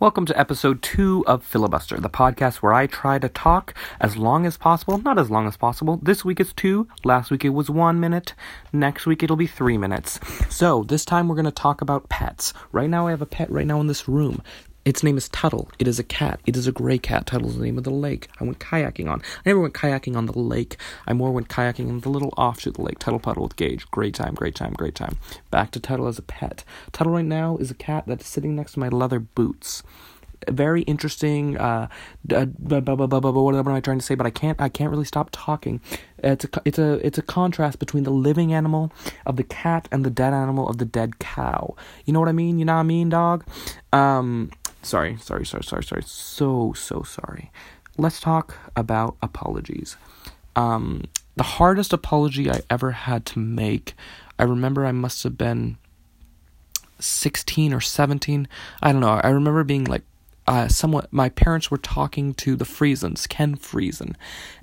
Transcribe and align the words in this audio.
Welcome 0.00 0.26
to 0.26 0.38
episode 0.38 0.80
two 0.80 1.24
of 1.26 1.42
Filibuster, 1.42 1.98
the 1.98 2.08
podcast 2.08 2.58
where 2.58 2.72
I 2.72 2.86
try 2.86 3.18
to 3.18 3.28
talk 3.28 3.74
as 4.00 4.16
long 4.16 4.46
as 4.46 4.56
possible, 4.56 4.98
not 4.98 5.18
as 5.18 5.28
long 5.28 5.48
as 5.48 5.56
possible. 5.56 5.98
This 6.00 6.24
week 6.24 6.38
it's 6.38 6.52
two, 6.52 6.86
last 7.02 7.32
week 7.32 7.44
it 7.44 7.48
was 7.48 7.68
one 7.68 7.98
minute, 7.98 8.32
next 8.72 9.06
week 9.06 9.24
it'll 9.24 9.34
be 9.34 9.48
three 9.48 9.76
minutes. 9.76 10.20
So, 10.54 10.84
this 10.84 11.04
time 11.04 11.26
we're 11.26 11.34
going 11.34 11.46
to 11.46 11.50
talk 11.50 11.80
about 11.80 12.08
pets. 12.08 12.54
Right 12.70 12.88
now, 12.88 13.08
I 13.08 13.10
have 13.10 13.22
a 13.22 13.26
pet 13.26 13.50
right 13.50 13.66
now 13.66 13.80
in 13.80 13.88
this 13.88 14.06
room. 14.06 14.40
Its 14.88 15.02
name 15.02 15.18
is 15.18 15.28
Tuttle. 15.28 15.70
It 15.78 15.86
is 15.86 15.98
a 15.98 16.02
cat. 16.02 16.40
It 16.46 16.56
is 16.56 16.66
a 16.66 16.72
gray 16.72 16.96
cat. 16.96 17.26
Tuttle's 17.26 17.58
the 17.58 17.62
name 17.62 17.76
of 17.76 17.84
the 17.84 17.90
lake 17.90 18.26
I 18.40 18.44
went 18.44 18.58
kayaking 18.58 19.06
on. 19.06 19.20
I 19.20 19.50
never 19.50 19.60
went 19.60 19.74
kayaking 19.74 20.16
on 20.16 20.24
the 20.24 20.38
lake. 20.38 20.78
I 21.06 21.12
more 21.12 21.30
went 21.30 21.50
kayaking 21.50 21.90
in 21.90 22.00
the 22.00 22.08
little 22.08 22.32
offshoot 22.38 22.70
of 22.70 22.76
the 22.76 22.82
lake, 22.84 22.98
Tuttle 22.98 23.20
Puddle 23.20 23.42
with 23.42 23.56
Gage. 23.56 23.86
Great 23.90 24.14
time, 24.14 24.32
great 24.32 24.54
time, 24.54 24.72
great 24.72 24.94
time. 24.94 25.18
Back 25.50 25.72
to 25.72 25.78
Tuttle 25.80 26.06
as 26.06 26.18
a 26.18 26.22
pet. 26.22 26.64
Tuttle 26.90 27.12
right 27.12 27.24
now 27.26 27.58
is 27.58 27.70
a 27.70 27.74
cat 27.74 28.04
that's 28.06 28.26
sitting 28.26 28.56
next 28.56 28.72
to 28.72 28.78
my 28.78 28.88
leather 28.88 29.20
boots 29.20 29.82
very 30.48 30.82
interesting. 30.82 31.58
Uh, 31.58 31.88
what 32.28 32.46
am 32.46 33.68
I 33.68 33.80
trying 33.80 33.98
to 33.98 34.04
say? 34.04 34.14
But 34.14 34.26
I 34.26 34.30
can't. 34.30 34.58
I 34.60 34.68
can't 34.68 34.90
really 34.90 35.04
stop 35.04 35.30
talking. 35.32 35.80
It's 36.18 36.44
a. 36.44 36.48
It's 36.64 36.78
a. 36.78 37.04
It's 37.04 37.18
a 37.18 37.22
contrast 37.22 37.80
between 37.80 38.04
the 38.04 38.12
living 38.12 38.54
animal 38.54 38.92
of 39.26 39.36
the 39.36 39.42
cat 39.42 39.88
and 39.90 40.06
the 40.06 40.10
dead 40.10 40.32
animal 40.32 40.68
of 40.68 40.78
the 40.78 40.84
dead 40.84 41.18
cow. 41.18 41.74
You 42.04 42.12
know 42.12 42.20
what 42.20 42.28
I 42.28 42.32
mean? 42.32 42.60
You 42.60 42.64
know 42.64 42.74
what 42.74 42.80
I 42.80 42.84
mean, 42.84 43.08
dog? 43.08 43.44
Um, 43.92 44.50
sorry, 44.82 45.16
sorry, 45.18 45.46
sorry, 45.46 45.64
sorry, 45.64 45.82
sorry. 45.82 46.02
So, 46.04 46.72
so 46.74 47.02
sorry. 47.02 47.50
Let's 47.96 48.20
talk 48.20 48.56
about 48.76 49.16
apologies. 49.22 49.96
Um, 50.54 51.04
the 51.36 51.42
hardest 51.42 51.92
apology 51.92 52.50
I 52.50 52.60
ever 52.70 52.92
had 52.92 53.26
to 53.26 53.38
make, 53.38 53.94
I 54.38 54.44
remember 54.44 54.84
I 54.84 54.92
must 54.92 55.22
have 55.22 55.38
been 55.38 55.78
16 57.00 57.72
or 57.72 57.80
17. 57.80 58.48
I 58.82 58.92
don't 58.92 59.00
know. 59.00 59.20
I 59.22 59.28
remember 59.28 59.64
being 59.64 59.84
like 59.84 60.02
uh, 60.48 60.66
somewhat 60.66 61.12
my 61.12 61.28
parents 61.28 61.70
were 61.70 61.76
talking 61.76 62.32
to 62.32 62.56
the 62.56 62.64
Friesens, 62.64 63.28
Ken 63.28 63.54
Friesen, 63.54 64.14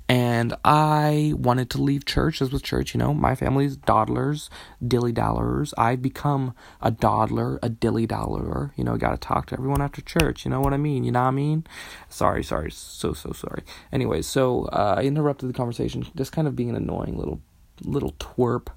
and 0.08 0.52
I 0.64 1.32
wanted 1.36 1.70
to 1.70 1.80
leave 1.80 2.04
church, 2.04 2.42
as 2.42 2.50
with 2.50 2.64
church, 2.64 2.92
you 2.92 2.98
know, 2.98 3.14
my 3.14 3.36
family's 3.36 3.76
dawdlers, 3.76 4.50
dilly 4.84 5.12
dallers. 5.12 5.72
I've 5.78 6.02
become 6.02 6.54
a 6.82 6.90
dawdler, 6.90 7.60
a 7.62 7.68
dilly 7.68 8.04
dallerer, 8.04 8.72
you 8.74 8.82
know, 8.82 8.96
gotta 8.96 9.16
talk 9.16 9.46
to 9.46 9.54
everyone 9.54 9.80
after 9.80 10.02
church, 10.02 10.44
you 10.44 10.50
know 10.50 10.60
what 10.60 10.74
I 10.74 10.76
mean? 10.76 11.04
You 11.04 11.12
know 11.12 11.22
what 11.22 11.28
I 11.28 11.30
mean? 11.30 11.64
Sorry, 12.08 12.42
sorry, 12.42 12.72
so, 12.72 13.12
so 13.12 13.30
sorry. 13.30 13.62
Anyway, 13.92 14.22
so 14.22 14.64
uh, 14.64 14.96
I 14.98 15.02
interrupted 15.02 15.48
the 15.48 15.54
conversation, 15.54 16.04
just 16.16 16.32
kind 16.32 16.48
of 16.48 16.56
being 16.56 16.70
an 16.70 16.76
annoying 16.76 17.16
little 17.16 17.40
little 17.84 18.12
twerp. 18.12 18.68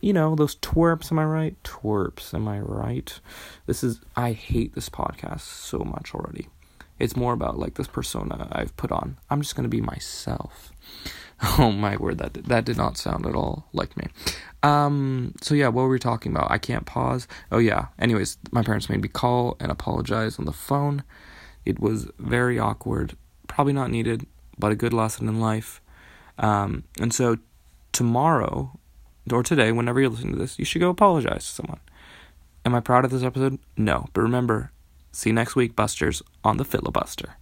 You 0.00 0.12
know, 0.12 0.34
those 0.34 0.56
twerps, 0.56 1.12
am 1.12 1.18
I 1.18 1.24
right? 1.24 1.62
Twerps, 1.62 2.32
am 2.34 2.48
I 2.48 2.60
right? 2.60 3.20
This 3.66 3.84
is, 3.84 4.00
I 4.16 4.32
hate 4.32 4.74
this 4.74 4.88
podcast 4.88 5.40
so 5.40 5.80
much 5.80 6.14
already. 6.14 6.48
It's 6.98 7.16
more 7.16 7.32
about 7.32 7.58
like 7.58 7.74
this 7.74 7.86
persona 7.86 8.48
I've 8.52 8.76
put 8.76 8.92
on. 8.92 9.16
I'm 9.30 9.40
just 9.40 9.56
going 9.56 9.64
to 9.64 9.68
be 9.68 9.80
myself. 9.80 10.72
Oh 11.58 11.72
my 11.72 11.96
word, 11.96 12.18
that 12.18 12.34
that 12.34 12.66
did 12.66 12.76
not 12.76 12.98
sound 12.98 13.24
at 13.24 13.34
all 13.34 13.66
like 13.72 13.96
me. 13.96 14.08
Um, 14.62 15.34
so 15.40 15.54
yeah, 15.54 15.68
what 15.68 15.84
were 15.84 15.88
we 15.88 15.98
talking 15.98 16.32
about? 16.32 16.50
I 16.50 16.58
can't 16.58 16.84
pause. 16.84 17.26
Oh 17.50 17.56
yeah. 17.56 17.86
Anyways, 17.98 18.36
my 18.52 18.62
parents 18.62 18.90
made 18.90 19.00
me 19.00 19.08
call 19.08 19.56
and 19.58 19.72
apologize 19.72 20.38
on 20.38 20.44
the 20.44 20.52
phone. 20.52 21.02
It 21.64 21.80
was 21.80 22.10
very 22.18 22.58
awkward, 22.58 23.16
probably 23.48 23.72
not 23.72 23.90
needed, 23.90 24.26
but 24.58 24.70
a 24.70 24.76
good 24.76 24.92
lesson 24.92 25.28
in 25.28 25.40
life. 25.40 25.80
Um, 26.38 26.84
and 27.00 27.12
so 27.14 27.38
tomorrow 27.92 28.78
or 29.30 29.42
today, 29.42 29.72
whenever 29.72 30.00
you're 30.00 30.10
listening 30.10 30.32
to 30.32 30.38
this, 30.38 30.58
you 30.58 30.64
should 30.64 30.80
go 30.80 30.90
apologize 30.90 31.44
to 31.46 31.52
someone. 31.52 31.80
Am 32.64 32.74
I 32.74 32.80
proud 32.80 33.04
of 33.04 33.10
this 33.10 33.22
episode? 33.22 33.58
No. 33.76 34.06
But 34.12 34.22
remember, 34.22 34.72
see 35.12 35.30
you 35.30 35.34
next 35.34 35.56
week, 35.56 35.76
Busters, 35.76 36.22
on 36.44 36.56
the 36.56 36.64
filibuster. 36.64 37.36